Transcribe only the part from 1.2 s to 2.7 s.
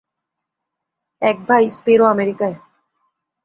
এক ভাই, স্পিরো, আমেরিকায়।